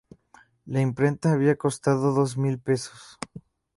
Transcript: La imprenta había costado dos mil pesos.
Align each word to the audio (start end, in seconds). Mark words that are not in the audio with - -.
La 0.65 0.81
imprenta 0.81 1.31
había 1.31 1.57
costado 1.57 2.11
dos 2.11 2.35
mil 2.35 2.57
pesos. 2.57 3.19